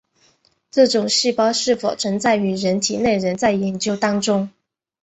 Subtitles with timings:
[0.71, 4.49] 该种细胞是否存在于人体内仍在研究当中。